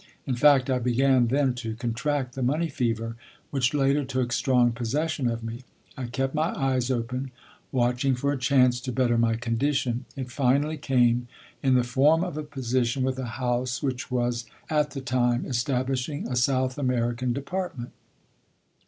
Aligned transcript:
In 0.25 0.33
fact, 0.35 0.67
I 0.67 0.79
began 0.79 1.27
then 1.27 1.53
to 1.61 1.75
contract 1.75 2.33
the 2.33 2.41
money 2.41 2.69
fever, 2.69 3.17
which 3.51 3.71
later 3.75 4.03
took 4.03 4.33
strong 4.33 4.71
possession 4.71 5.29
of 5.29 5.43
me. 5.43 5.63
I 5.95 6.05
kept 6.07 6.33
my 6.33 6.55
eyes 6.59 6.89
open, 6.89 7.29
watching 7.71 8.15
for 8.15 8.31
a 8.31 8.37
chance 8.39 8.81
to 8.81 8.91
better 8.91 9.15
my 9.19 9.35
condition. 9.35 10.05
It 10.15 10.31
finally 10.31 10.77
came 10.77 11.27
in 11.61 11.75
the 11.75 11.83
form 11.83 12.23
of 12.23 12.35
a 12.35 12.41
position 12.41 13.03
with 13.03 13.19
a 13.19 13.25
house 13.37 13.83
which 13.83 14.09
was 14.09 14.45
at 14.71 14.89
the 14.89 15.01
time 15.01 15.45
establishing 15.45 16.27
a 16.27 16.35
South 16.35 16.79
American 16.79 17.31
department. 17.31 17.91